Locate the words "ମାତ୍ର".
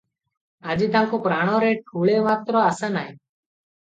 2.29-2.63